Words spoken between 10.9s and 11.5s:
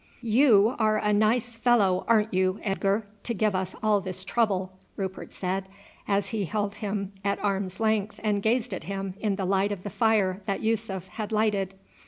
had